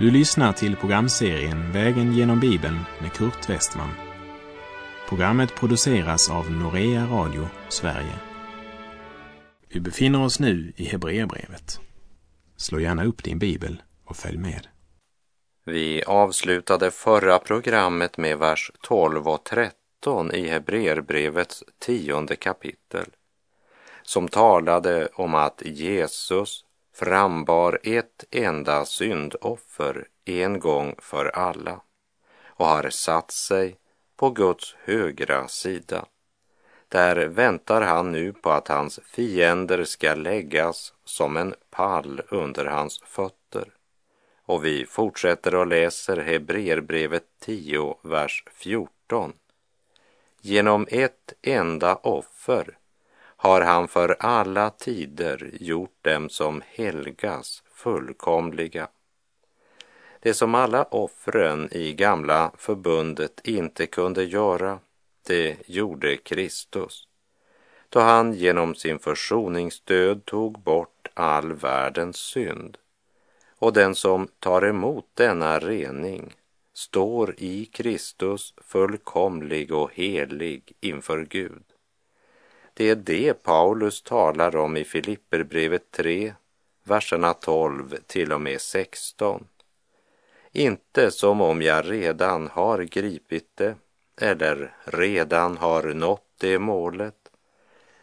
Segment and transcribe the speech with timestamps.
[0.00, 3.90] Du lyssnar till programserien Vägen genom Bibeln med Kurt Westman.
[5.08, 8.14] Programmet produceras av Norea Radio Sverige.
[9.68, 11.80] Vi befinner oss nu i Hebreerbrevet.
[12.56, 14.66] Slå gärna upp din bibel och följ med.
[15.64, 23.06] Vi avslutade förra programmet med vers 12 och 13 i Hebreerbrevets tionde kapitel
[24.02, 26.64] som talade om att Jesus
[27.00, 31.80] frambar ett enda syndoffer en gång för alla
[32.46, 33.76] och har satt sig
[34.16, 36.06] på Guds högra sida.
[36.88, 43.00] Där väntar han nu på att hans fiender ska läggas som en pall under hans
[43.04, 43.68] fötter.
[44.44, 49.32] Och vi fortsätter och läser Hebreerbrevet 10, vers 14.
[50.40, 52.78] Genom ett enda offer
[53.42, 58.88] har han för alla tider gjort dem som helgas fullkomliga.
[60.20, 64.78] Det som alla offren i gamla förbundet inte kunde göra,
[65.26, 67.08] det gjorde Kristus,
[67.88, 72.78] då han genom sin försoningsdöd tog bort all världens synd.
[73.58, 76.34] Och den som tar emot denna rening
[76.72, 81.69] står i Kristus fullkomlig och helig inför Gud.
[82.80, 86.34] Det är det Paulus talar om i Filipperbrevet 3,
[86.84, 89.46] verserna 12 till och med 16.
[90.52, 93.74] Inte som om jag redan har gripit det
[94.20, 97.30] eller redan har nått det målet,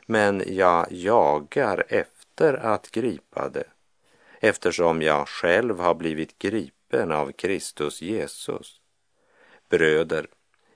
[0.06, 3.68] men jag jagar efter att gripa det
[4.40, 8.82] eftersom jag själv har blivit gripen av Kristus Jesus.
[9.70, 10.28] Bröder,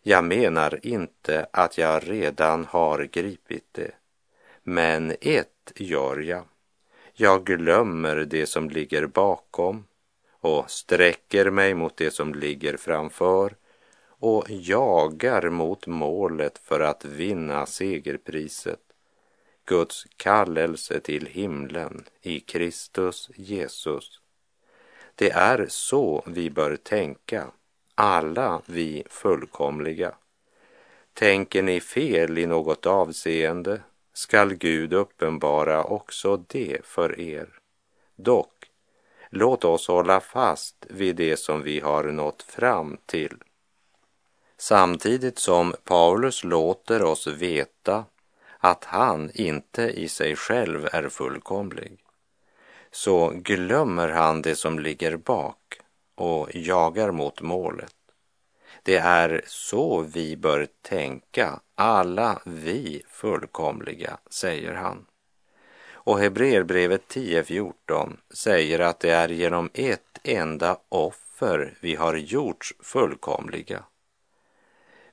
[0.04, 3.92] jag menar inte att jag redan har gripit det,
[4.64, 6.44] men ett gör jag.
[7.14, 9.86] Jag glömmer det som ligger bakom
[10.40, 13.56] och sträcker mig mot det som ligger framför
[14.04, 18.80] och jagar mot målet för att vinna segerpriset,
[19.66, 24.22] Guds kallelse till himlen i Kristus Jesus.
[25.16, 27.48] Det är så vi bör tänka
[27.96, 30.16] alla vi fullkomliga.
[31.14, 33.82] Tänker ni fel i något avseende
[34.14, 37.50] skall Gud uppenbara också det för er.
[38.16, 38.66] Dock,
[39.30, 43.38] låt oss hålla fast vid det som vi har nått fram till.
[44.58, 48.06] Samtidigt som Paulus låter oss veta
[48.58, 51.98] att han inte i sig själv är fullkomlig,
[52.92, 55.81] så glömmer han det som ligger bak
[56.22, 57.96] och jagar mot målet.
[58.84, 65.06] Det är så vi bör tänka, alla vi fullkomliga, säger han.
[65.92, 73.84] Och Hebreerbrevet 10.14 säger att det är genom ett enda offer vi har gjorts fullkomliga.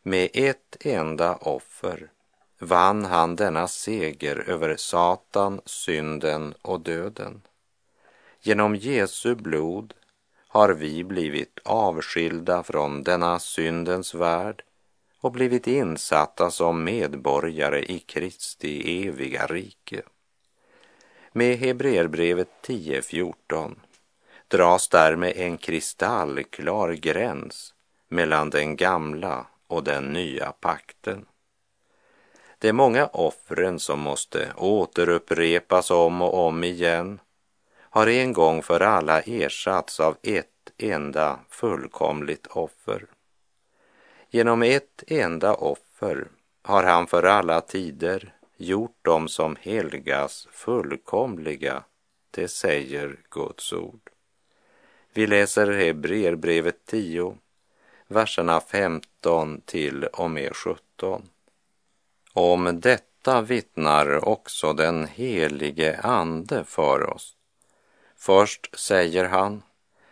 [0.03, 2.11] Med ett enda offer
[2.59, 7.43] vann han denna seger över Satan, synden och döden.
[8.41, 9.95] Genom Jesu blod
[10.49, 14.63] har vi blivit avskilda från denna syndens värld
[15.21, 20.03] och blivit insatta som medborgare i Kristi eviga rike.
[21.33, 23.75] Med Hebreerbrevet 10.14
[24.49, 27.75] dras därmed en kristallklar gräns
[28.09, 31.27] mellan den gamla och den nya pakten.
[32.59, 37.21] De många offren som måste återupprepas om och om igen
[37.99, 43.07] har en gång för alla ersatts av ett enda fullkomligt offer.
[44.31, 46.29] Genom ett enda offer
[46.63, 51.85] har han för alla tider gjort dem som helgas fullkomliga,
[52.31, 54.11] det säger Guds ord.
[55.13, 57.37] Vi läser Hebreerbrevet 10,
[58.07, 61.29] verserna 15 till och med 17.
[62.33, 67.38] Om detta vittnar också den helige Ande för oss
[68.19, 69.63] Först säger han,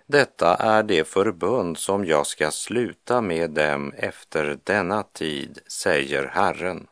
[0.06, 6.87] detta är det förbund som jag ska sluta med dem efter denna tid, säger Herren.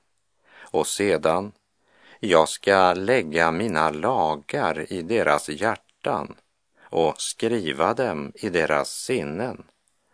[0.56, 1.52] Och sedan,
[2.20, 6.34] jag ska lägga mina lagar i deras hjärtan
[6.82, 9.64] och skriva dem i deras sinnen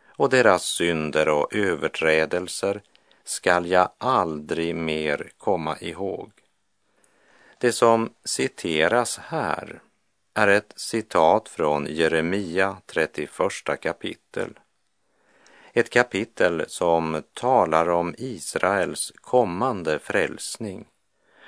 [0.07, 2.83] och deras synder och överträdelser
[3.25, 6.33] skall jag aldrig mer komma ihåg.
[7.59, 9.81] Det som citeras här
[10.35, 13.31] är ett citat från Jeremia 31
[13.81, 14.59] kapitel.
[15.73, 20.87] Ett kapitel som talar om Israels kommande frälsning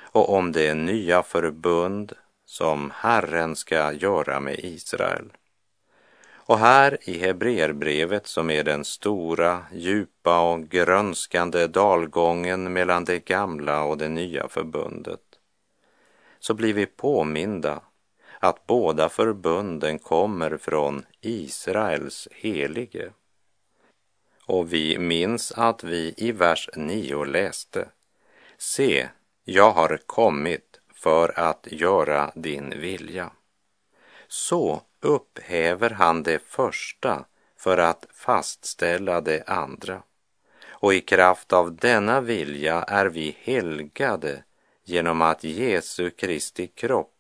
[0.01, 2.13] och om det nya förbund
[2.45, 5.33] som Herren ska göra med Israel.
[6.35, 13.83] Och här i Hebreerbrevet som är den stora, djupa och grönskande dalgången mellan det gamla
[13.85, 15.21] och det nya förbundet
[16.41, 17.81] så blir vi påminda
[18.43, 23.13] att båda förbunden kommer från Israels helige.
[24.47, 27.89] Och vi minns att vi i vers 9 läste
[28.59, 29.09] Se,
[29.45, 33.31] jag har kommit för att göra din vilja.
[34.29, 37.25] Så upphäver han det första
[37.57, 40.03] för att fastställa det andra.
[40.69, 44.45] Och i kraft av denna vilja är vi helgade
[44.85, 47.12] genom att Jesu Kristi kropp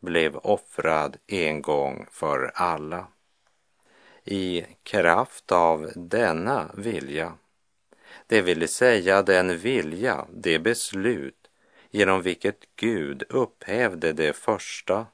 [0.00, 3.06] blev offrad en gång för alla.
[4.24, 7.32] I kraft av denna vilja,
[8.26, 11.50] det vill säga den vilja, det beslut
[11.90, 15.06] genom vilket Gud upphävde det första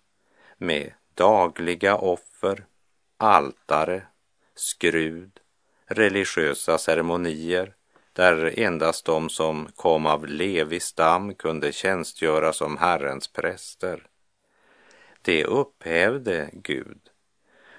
[0.57, 2.67] med dagliga offer,
[3.17, 4.03] altare,
[4.55, 5.41] skrud,
[5.87, 7.75] religiösa ceremonier
[8.13, 14.07] där endast de som kom av Levi stam kunde tjänstgöra som Herrens präster.
[15.25, 17.01] Det upphävde Gud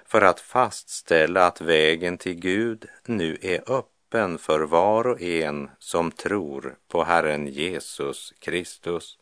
[0.05, 6.11] för att fastställa att vägen till Gud nu är öppen för var och en som
[6.11, 9.17] tror på Herren Jesus Kristus.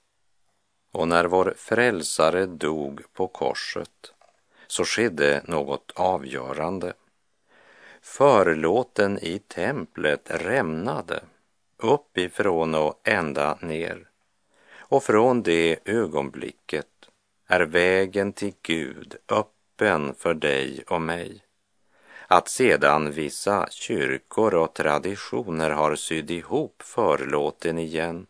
[0.91, 4.13] Och när vår frälsare dog på korset
[4.67, 6.93] så skedde något avgörande.
[8.01, 11.23] Förlåten i templet rämnade
[11.77, 14.07] uppifrån och ända ner.
[14.77, 16.87] Och från det ögonblicket
[17.47, 21.43] är vägen till Gud öppen för dig och mig.
[22.27, 28.25] Att sedan vissa kyrkor och traditioner har sydd ihop förlåten igen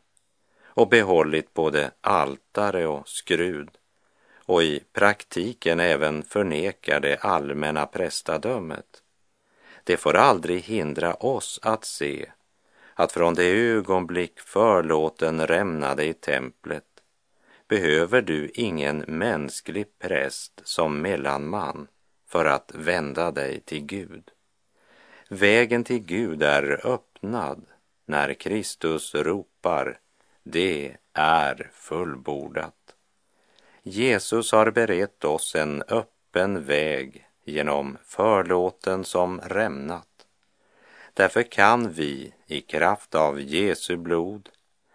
[0.65, 3.69] och behållit både altare och skrud
[4.45, 9.03] och i praktiken även förnekar det allmänna prästadömet.
[9.83, 12.25] Det får aldrig hindra oss att se
[12.93, 16.92] att från det ögonblick förlåten rämnade i templet
[17.73, 21.87] behöver du ingen mänsklig präst som mellanman
[22.27, 24.31] för att vända dig till Gud.
[25.29, 27.65] Vägen till Gud är öppnad
[28.05, 29.99] när Kristus ropar
[30.43, 32.95] det är fullbordat.
[33.83, 40.27] Jesus har berett oss en öppen väg genom förlåten som rämnat.
[41.13, 44.49] Därför kan vi i kraft av Jesu blod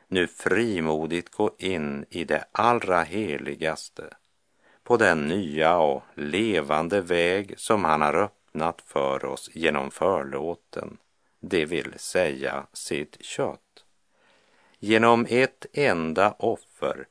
[0.08, 4.14] nu frimodigt gå in i det allra heligaste
[4.82, 10.98] på den nya och levande väg som han har öppnat för oss genom förlåten,
[11.40, 13.84] det vill säga sitt kött.
[14.78, 17.06] Genom ett enda offer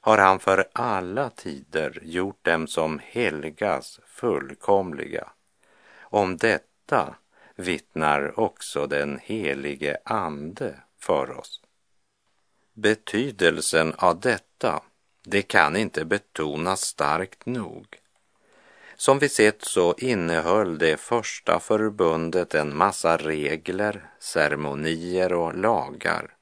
[0.00, 5.28] har han för alla tider gjort dem som helgas fullkomliga.
[6.00, 7.14] Om detta
[7.54, 11.62] vittnar också den helige Ande för oss.
[12.80, 14.82] Betydelsen av detta,
[15.24, 17.86] det kan inte betonas starkt nog.
[18.96, 26.34] Som vi sett så innehöll det första förbundet en massa regler, ceremonier och lagar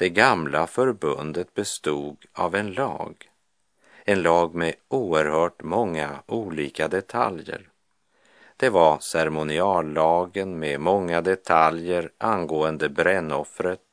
[0.00, 3.30] det gamla förbundet bestod av en lag,
[4.04, 7.68] en lag med oerhört många olika detaljer.
[8.56, 13.89] Det var ceremoniallagen med många detaljer angående brännoffret,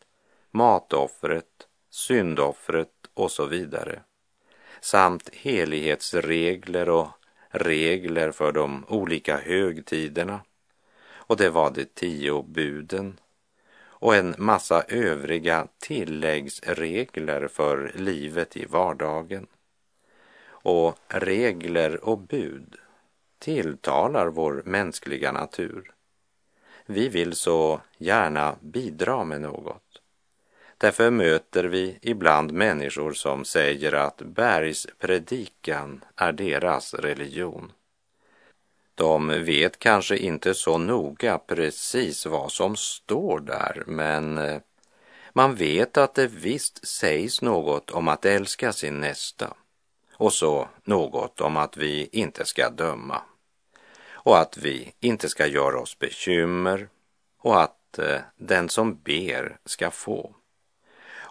[0.51, 3.99] matoffret, syndoffret och så vidare.
[4.81, 7.07] Samt helighetsregler och
[7.49, 10.41] regler för de olika högtiderna.
[11.09, 13.19] Och det var de tio buden
[13.99, 19.47] och en massa övriga tilläggsregler för livet i vardagen.
[20.47, 22.75] Och regler och bud
[23.39, 25.91] tilltalar vår mänskliga natur.
[26.85, 30.01] Vi vill så gärna bidra med något.
[30.77, 37.71] Därför möter vi ibland människor som säger att bergspredikan är deras religion.
[38.95, 44.59] De vet kanske inte så noga precis vad som står där, men eh,
[45.33, 49.53] man vet att det visst sägs något om att älska sin nästa
[50.13, 53.21] och så något om att vi inte ska döma
[54.09, 56.89] och att vi inte ska göra oss bekymmer
[57.37, 60.33] och att eh, den som ber ska få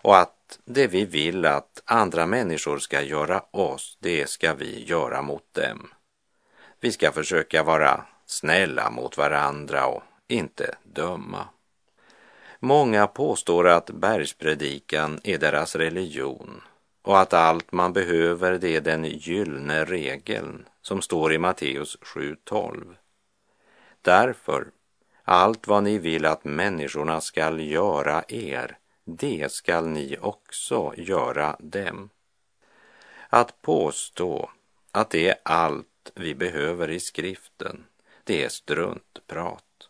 [0.03, 5.23] och att det vi vill att andra människor ska göra oss, det ska vi göra
[5.23, 5.89] mot dem.
[6.81, 11.49] Vi ska försöka vara snälla mot varandra och inte döma.
[12.61, 16.63] Många påstår att bergspredikan är deras religion
[17.03, 22.97] och att allt man behöver det är den gyllene regeln som står i Matteus 7.12.
[24.03, 24.67] Därför,
[25.25, 32.11] allt vad ni vill att människorna skall göra er, det skall ni också göra dem.
[33.29, 34.51] Att påstå
[34.93, 37.85] att det är allt vi behöver i skriften,
[38.25, 39.89] det är struntprat.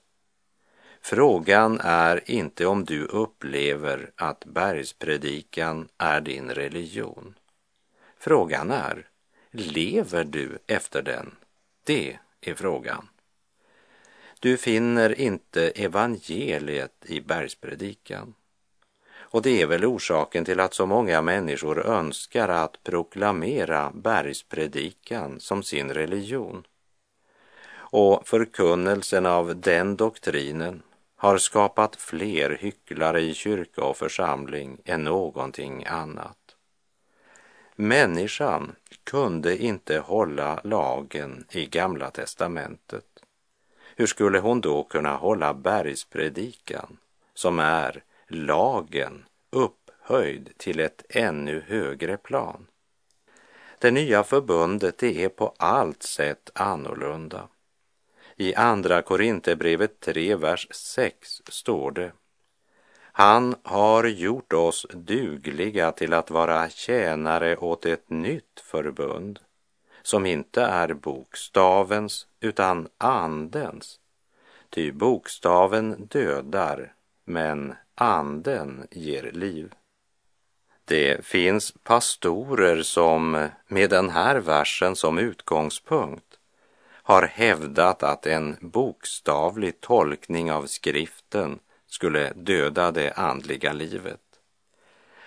[1.01, 7.35] Frågan är inte om du upplever att bergspredikan är din religion.
[8.19, 9.09] Frågan är,
[9.51, 11.37] lever du efter den?
[11.85, 13.09] Det är frågan.
[14.41, 18.35] Du finner inte evangeliet i bergspredikan.
[19.31, 25.63] Och det är väl orsaken till att så många människor önskar att proklamera bergspredikan som
[25.63, 26.67] sin religion.
[27.75, 30.83] Och förkunnelsen av den doktrinen
[31.17, 36.37] har skapat fler hycklare i kyrka och församling än någonting annat.
[37.77, 38.73] Människan
[39.05, 43.05] kunde inte hålla lagen i Gamla testamentet.
[43.97, 46.97] Hur skulle hon då kunna hålla bergspredikan,
[47.35, 52.67] som är lagen upphöjd till ett ännu högre plan?
[53.79, 57.49] Det nya förbundet det är på allt sätt annorlunda.
[58.37, 62.13] I Andra Korinthierbrevet 3, vers 6 står det
[63.19, 69.41] han har gjort oss dugliga till att vara tjänare åt ett nytt förbund
[70.03, 74.01] som inte är bokstavens utan andens.
[74.71, 76.95] Ty bokstaven dödar,
[77.27, 79.75] men anden ger liv.
[80.85, 86.39] Det finns pastorer som med den här versen som utgångspunkt
[86.89, 94.21] har hävdat att en bokstavlig tolkning av skriften skulle döda det andliga livet.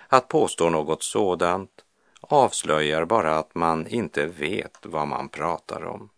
[0.08, 1.84] Att påstå något sådant
[2.20, 6.10] avslöjar bara att man inte vet vad man pratar om.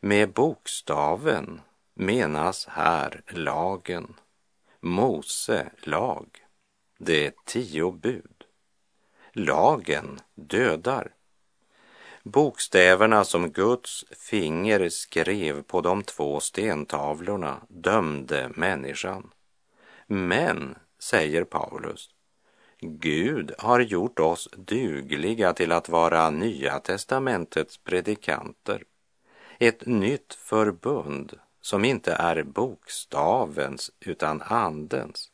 [0.00, 1.60] Med bokstaven
[1.94, 4.14] menas här lagen,
[4.82, 6.26] Mose lag,
[6.98, 8.44] det tio bud.
[9.32, 11.14] Lagen dödar.
[12.22, 19.30] Bokstäverna som Guds finger skrev på de två stentavlorna dömde människan.
[20.06, 22.10] Men, säger Paulus,
[22.80, 28.84] Gud har gjort oss dugliga till att vara Nya testamentets predikanter.
[29.58, 35.30] Ett nytt förbund som inte är bokstavens utan andens.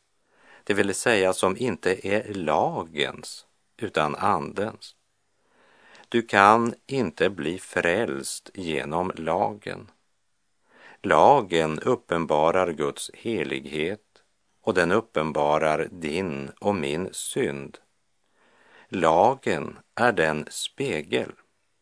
[0.63, 3.45] Det vill säga som inte är lagens
[3.77, 4.95] utan andens.
[6.09, 9.91] Du kan inte bli frälst genom lagen.
[11.01, 14.01] Lagen uppenbarar Guds helighet
[14.61, 17.77] och den uppenbarar din och min synd.
[18.89, 21.31] Lagen är den spegel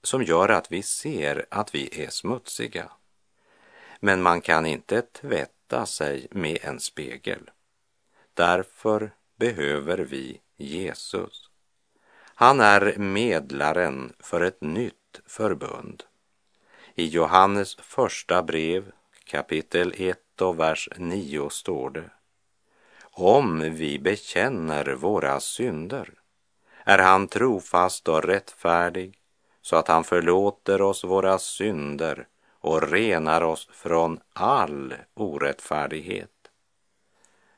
[0.04, 2.92] som gör att vi ser att vi är smutsiga.
[4.06, 7.50] Men man kan inte tvätta sig med en spegel.
[8.34, 11.50] Därför behöver vi Jesus.
[12.36, 16.04] Han är medlaren för ett nytt förbund.
[16.96, 18.92] I Johannes första brev
[19.24, 22.10] kapitel 1 och vers 9 står det
[23.02, 26.14] om vi bekänner våra synder
[26.84, 29.20] är han trofast och rättfärdig
[29.62, 32.28] så att han förlåter oss våra synder
[32.66, 36.32] och renar oss från all orättfärdighet.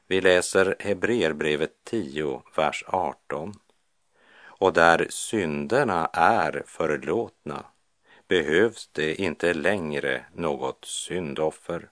[0.07, 3.53] Vi läser Hebreerbrevet 10, vers 18.
[4.39, 7.65] Och där synderna är förlåtna
[8.27, 11.89] behövs det inte längre något syndoffer.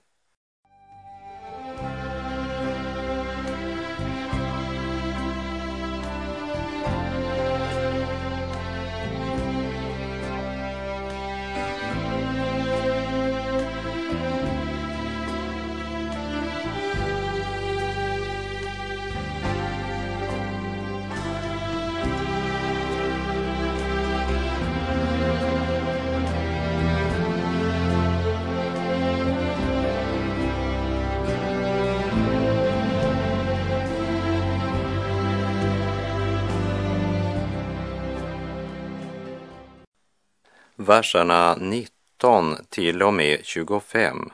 [40.86, 44.30] Verserna 19 till och med 25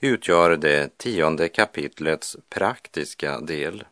[0.00, 3.84] utgör det tionde kapitlets praktiska del.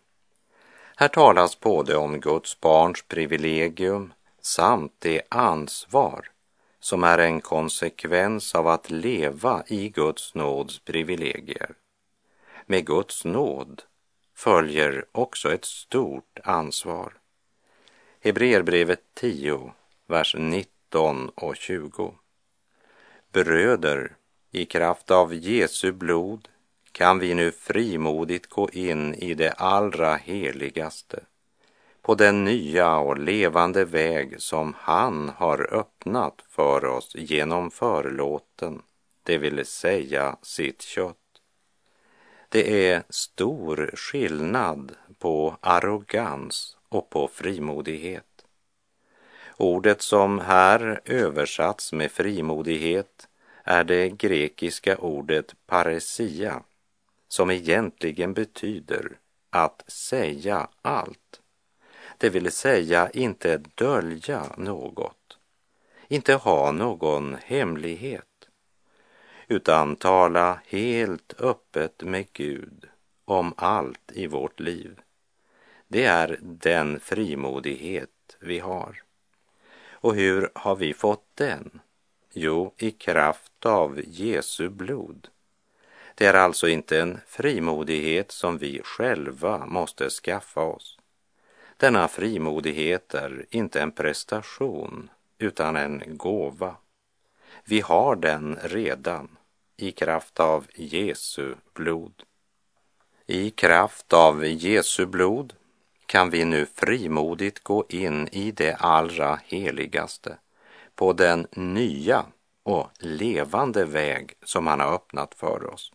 [0.97, 6.29] Här talas både om Guds barns privilegium samt det ansvar
[6.81, 11.75] som är en konsekvens av att leva i Guds nåds privilegier.
[12.67, 13.83] Med Guds nåd
[14.35, 17.13] följer också ett stort ansvar.
[18.21, 19.73] Hebreerbrevet 10,
[20.07, 22.15] vers 19 19 och 20.
[23.33, 24.17] Bröder,
[24.51, 26.49] I kraft av Jesu blod
[26.93, 31.21] kan vi nu frimodigt gå in i det allra heligaste
[32.03, 38.83] på den nya och levande väg som han har öppnat för oss genom förlåten,
[39.23, 41.17] det vill säga sitt kött.
[42.49, 48.30] Det är stor skillnad på arrogans och på frimodighet.
[49.61, 53.29] Ordet som här översatts med frimodighet
[53.65, 56.63] är det grekiska ordet paresia
[57.29, 59.19] som egentligen betyder
[59.51, 61.41] att säga allt.
[62.19, 65.39] Det vill säga inte dölja något,
[66.09, 68.49] inte ha någon hemlighet,
[69.49, 72.89] utan tala helt öppet med Gud
[73.25, 75.01] om allt i vårt liv.
[75.89, 79.03] Det är den frimodighet vi har.
[80.01, 81.81] Och hur har vi fått den?
[82.33, 85.29] Jo, i kraft av Jesu blod.
[86.15, 90.99] Det är alltså inte en frimodighet som vi själva måste skaffa oss.
[91.77, 96.77] Denna frimodighet är inte en prestation utan en gåva.
[97.65, 99.37] Vi har den redan
[99.77, 102.23] i kraft av Jesu blod.
[103.27, 105.55] I kraft av Jesu blod
[106.11, 110.37] kan vi nu frimodigt gå in i det allra heligaste
[110.95, 112.25] på den nya
[112.63, 115.93] och levande väg som han har öppnat för oss.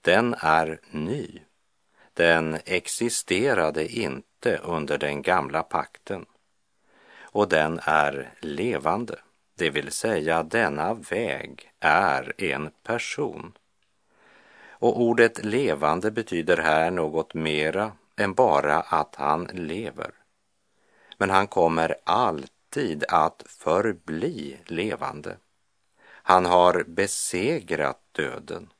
[0.00, 1.40] Den är ny.
[2.12, 6.26] Den existerade inte under den gamla pakten.
[7.20, 9.18] Och den är levande,
[9.58, 13.52] det vill säga denna väg är en person.
[14.68, 20.10] Och ordet levande betyder här något mera än bara att han lever.
[21.18, 25.36] Men han kommer alltid att förbli levande.
[26.06, 28.72] Han har besegrat döden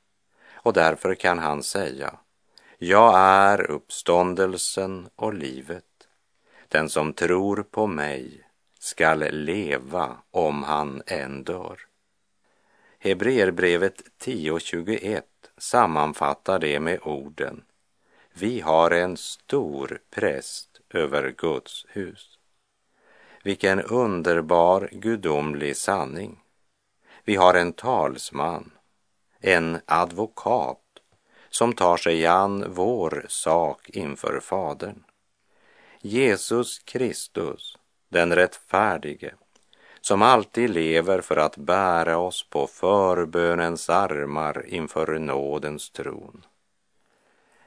[0.53, 2.19] och därför kan han säga
[2.79, 5.85] Jag är uppståndelsen och livet.
[6.69, 11.81] Den som tror på mig skall leva om han än dör.
[12.99, 15.23] Hebreerbrevet 10.21
[15.59, 17.65] sammanfattar det med orden
[18.37, 22.39] vi har en stor präst över Guds hus.
[23.45, 26.41] Vilken underbar gudomlig sanning.
[27.25, 28.71] Vi har en talsman,
[29.41, 30.81] en advokat
[31.51, 35.05] som tar sig an vår sak inför Fadern.
[36.01, 39.35] Jesus Kristus, den rättfärdige,
[40.01, 46.45] som alltid lever för att bära oss på förbönens armar inför nådens tron.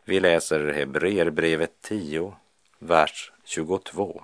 [0.10, 2.36] Vi läser Hebreerbrevet 10,
[2.80, 4.24] vers 22.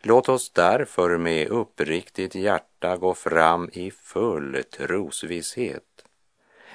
[0.00, 6.04] Låt oss därför med uppriktigt hjärta gå fram i full trosvisshet,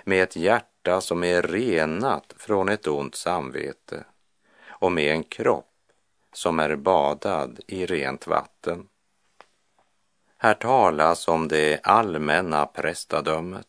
[0.04, 4.04] med ett hjärta som är renat från ett ont samvete
[4.68, 5.74] och med en kropp
[6.34, 8.88] som är badad i rent vatten.
[10.38, 13.68] Här talas om det allmänna prästadömet.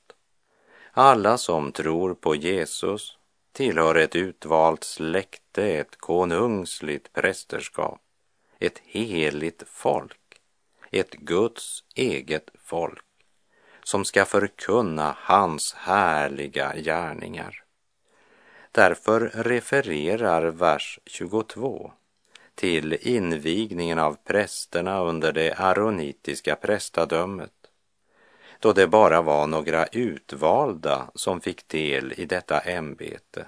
[0.92, 3.18] Alla som tror på Jesus
[3.54, 8.00] tillhör ett utvalt släkte, ett konungsligt prästerskap
[8.58, 10.40] ett heligt folk,
[10.90, 13.04] ett Guds eget folk
[13.82, 17.64] som ska förkunna hans härliga gärningar.
[18.72, 21.92] Därför refererar vers 22
[22.54, 27.52] till invigningen av prästerna under det aronitiska prästadömet
[28.58, 33.46] då det bara var några utvalda som fick del i detta ämbete.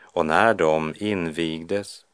[0.00, 2.04] Och när de invigdes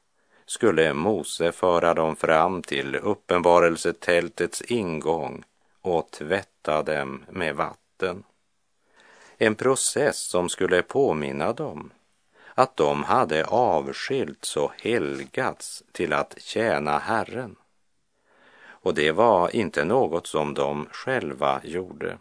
[0.47, 5.45] skulle Mose föra dem fram till uppenbarelsetältets ingång
[5.81, 8.25] och tvätta dem med vatten.
[9.39, 11.91] En process som skulle påminna dem
[12.55, 17.57] att de hade avskilts och helgats till att tjäna Herren.
[18.83, 22.19] Och det var inte något som de själva gjorde.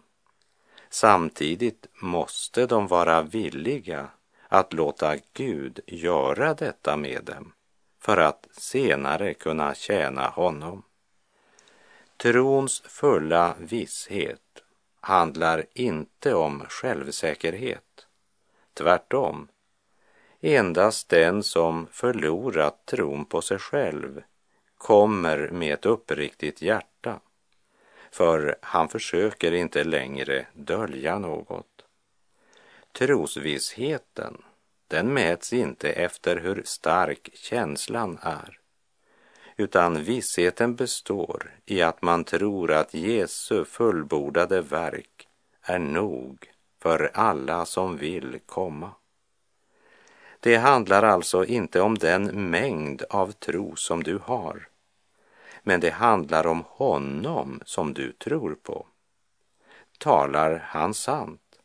[0.89, 4.07] Samtidigt måste de vara villiga
[4.47, 7.53] att låta Gud göra detta med dem
[7.99, 10.83] för att senare kunna tjäna honom.
[12.17, 14.63] Trons fulla visshet
[14.99, 18.07] handlar inte om självsäkerhet.
[18.73, 19.47] Tvärtom.
[20.41, 24.21] Endast den som förlorat tron på sig själv
[24.81, 27.19] kommer med ett uppriktigt hjärta,
[28.11, 31.85] för han försöker inte längre dölja något.
[32.91, 34.43] Trosvissheten
[34.87, 38.59] den mäts inte efter hur stark känslan är,
[39.57, 45.27] utan vissheten består i att man tror att Jesu fullbordade verk
[45.61, 48.91] är nog för alla som vill komma.
[50.39, 54.70] Det handlar alltså inte om den mängd av tro som du har,
[55.63, 58.87] men det handlar om honom som du tror på.
[59.97, 61.59] Talar han sant?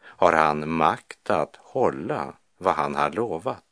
[0.00, 3.64] Har han makt att hålla vad han har lovat?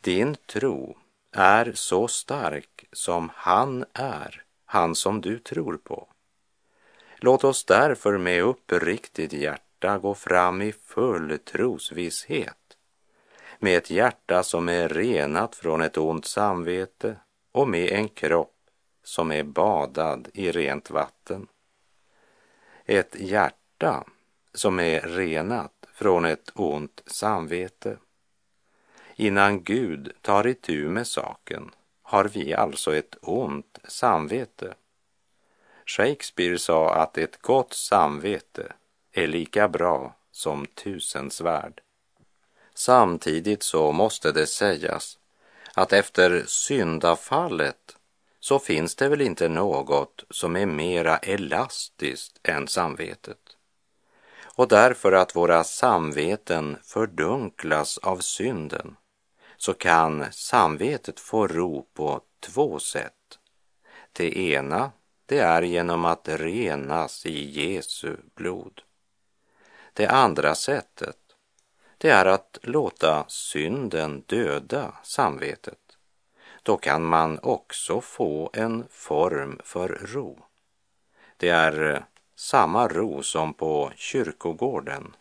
[0.00, 0.96] Din tro
[1.32, 6.08] är så stark som han är, han som du tror på.
[7.16, 12.56] Låt oss därför med uppriktigt hjärta gå fram i full trosvisshet
[13.58, 17.16] med ett hjärta som är renat från ett ont samvete
[17.52, 18.56] och med en kropp
[19.02, 21.46] som är badad i rent vatten.
[22.84, 24.04] Ett hjärta
[24.54, 27.96] som är renat från ett ont samvete.
[29.16, 31.70] Innan Gud tar itu med saken
[32.02, 34.74] har vi alltså ett ont samvete.
[35.86, 38.72] Shakespeare sa att ett gott samvete
[39.12, 41.80] är lika bra som tusen svärd.
[42.74, 45.18] Samtidigt så måste det sägas
[45.74, 47.96] att efter syndafallet
[48.40, 53.56] så finns det väl inte något som är mera elastiskt än samvetet.
[54.42, 58.96] Och därför att våra samveten fördunklas av synden
[59.56, 63.38] så kan samvetet få ro på två sätt.
[64.12, 64.92] Det ena,
[65.26, 68.82] det är genom att renas i Jesu blod.
[69.92, 71.16] Det andra sättet,
[72.00, 75.78] det är att låta synden döda samvetet.
[76.62, 80.38] Då kan man också få en form för ro.
[81.36, 82.02] Det är eh,
[82.34, 85.16] samma ro som på kyrkogården,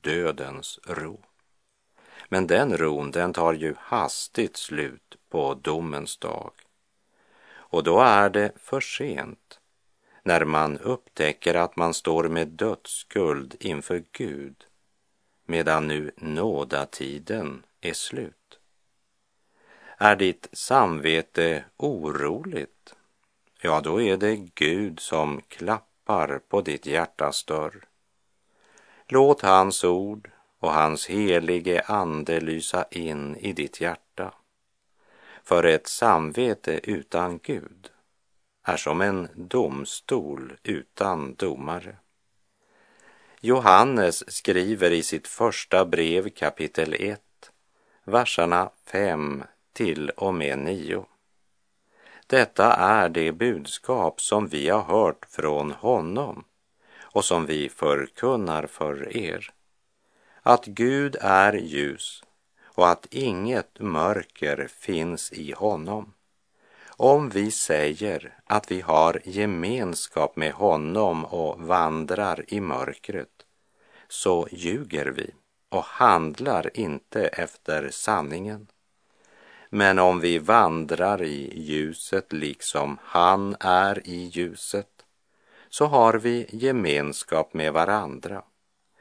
[0.00, 1.20] dödens ro.
[2.28, 6.52] Men den ron, den tar ju hastigt slut på domens dag.
[7.52, 9.60] Och då är det för sent
[10.22, 14.66] när man upptäcker att man står med dödsskuld inför Gud
[15.46, 18.58] medan nu nådatiden är slut.
[19.98, 22.94] Är ditt samvete oroligt?
[23.60, 27.84] Ja, då är det Gud som klappar på ditt hjärtas dörr.
[29.08, 34.34] Låt hans ord och hans helige ande lysa in i ditt hjärta.
[35.42, 37.90] För ett samvete utan Gud
[38.62, 41.96] är som en domstol utan domare.
[43.46, 47.20] Johannes skriver i sitt första brev kapitel 1,
[48.04, 51.04] verserna 5 till och med 9.
[52.26, 56.44] Detta är det budskap som vi har hört från honom
[57.00, 59.50] och som vi förkunnar för er.
[60.42, 62.24] Att Gud är ljus
[62.64, 66.12] och att inget mörker finns i honom.
[66.96, 73.33] Om vi säger att vi har gemenskap med honom och vandrar i mörkret
[74.14, 75.30] så ljuger vi
[75.68, 78.66] och handlar inte efter sanningen.
[79.70, 85.04] Men om vi vandrar i ljuset liksom han är i ljuset
[85.68, 88.42] så har vi gemenskap med varandra.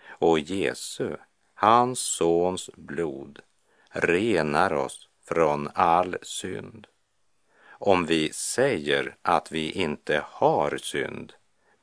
[0.07, 1.15] Och Jesu,
[1.53, 3.39] hans sons blod,
[3.89, 6.87] renar oss från all synd.
[7.69, 11.33] Om vi säger att vi inte har synd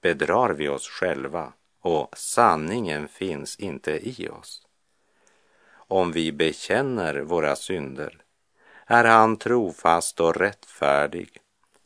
[0.00, 4.66] bedrar vi oss själva och sanningen finns inte i oss.
[5.72, 8.22] Om vi bekänner våra synder
[8.86, 11.40] är han trofast och rättfärdig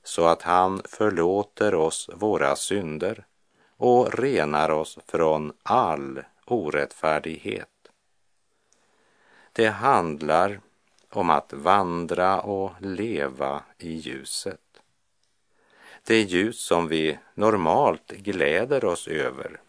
[0.05, 3.27] så att han förlåter oss våra synder
[3.77, 7.69] och renar oss från all orättfärdighet.
[9.53, 10.61] Det handlar
[11.11, 14.61] om att vandra och leva i ljuset.
[16.07, 19.61] Det ljus som vi normalt gläder oss över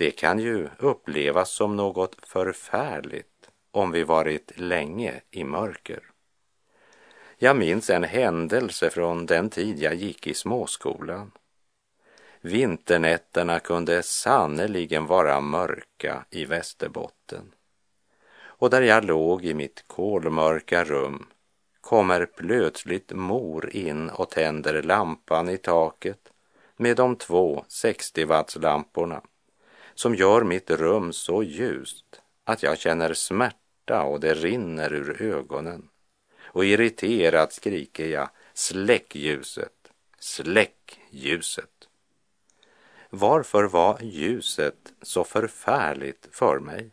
[0.00, 6.02] det kan ju upplevas som något förfärligt om vi varit länge i mörker.
[7.38, 11.30] Jag minns en händelse från den tid jag gick i småskolan.
[12.40, 17.54] Vinternätterna kunde sannerligen vara mörka i Västerbotten.
[18.42, 21.26] Och där jag låg i mitt kolmörka rum
[21.80, 26.32] kommer plötsligt mor in och tänder lampan i taket
[26.76, 29.22] med de två 60 wattslamporna
[29.94, 35.88] som gör mitt rum så ljust att jag känner smärta och det rinner ur ögonen.
[36.42, 41.88] Och irriterat skriker jag släck ljuset, släck ljuset.
[43.10, 46.90] Varför var ljuset så förfärligt för mig?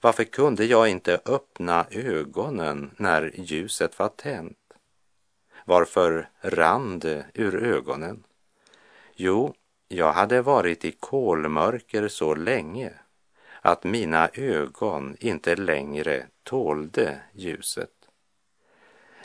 [0.00, 4.58] Varför kunde jag inte öppna ögonen när ljuset var tänt?
[5.64, 8.24] Varför rann det ur ögonen?
[9.14, 9.54] Jo,
[9.88, 12.92] jag hade varit i kolmörker så länge
[13.60, 17.90] att mina ögon inte längre tålde ljuset.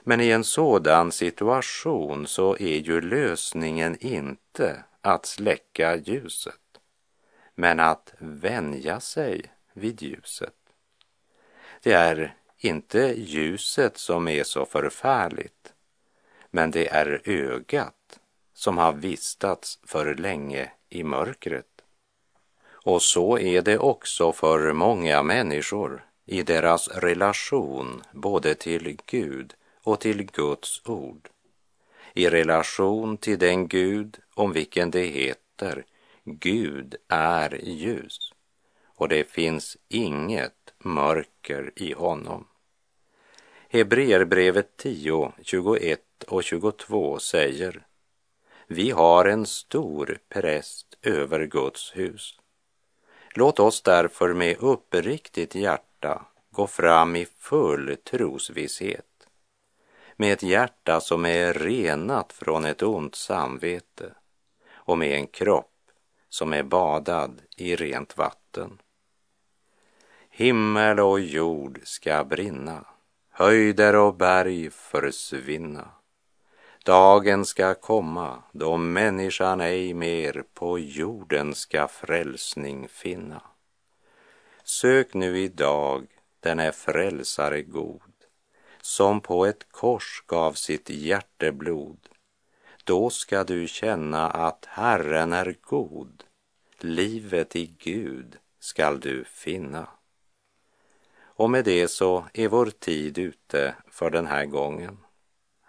[0.04, 6.80] Men i en sådan situation så är ju lösningen inte att släcka ljuset,
[7.56, 10.54] men att vänja sig vid ljuset.
[11.84, 15.74] Det är inte ljuset som är så förfärligt,
[16.50, 18.20] men det är ögat
[18.62, 21.82] som har vistats för länge i mörkret.
[22.70, 30.00] Och så är det också för många människor i deras relation både till Gud och
[30.00, 31.30] till Guds ord.
[32.14, 35.86] I relation till den Gud om vilken det heter
[36.24, 38.34] Gud är ljus
[38.86, 42.48] och det finns inget mörker i honom.
[43.70, 47.86] Hebreerbrevet 10, 21 och 22 säger
[48.74, 52.40] vi har en stor präst över Guds hus.
[53.36, 59.28] Låt oss därför med uppriktigt hjärta gå fram i full trosvisshet
[60.16, 64.14] med ett hjärta som är renat från ett ont samvete
[64.74, 65.92] och med en kropp
[66.30, 68.82] som är badad i rent vatten.
[70.30, 72.86] Himmel och jord ska brinna,
[73.30, 76.01] höjder och berg försvinna.
[76.86, 83.42] Dagen ska komma då människan ej mer på jorden ska frälsning finna.
[84.64, 86.08] Sök nu idag
[86.40, 88.02] den är frälsare god
[88.82, 92.10] som på ett kors gav sitt hjärteblod.
[92.84, 96.24] Då ska du känna att Herren är god.
[96.80, 99.88] Livet i Gud skall du finna.
[101.20, 104.98] Och med det så är vår tid ute för den här gången.